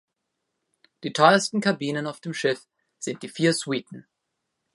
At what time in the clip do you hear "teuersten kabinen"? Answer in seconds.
1.13-2.07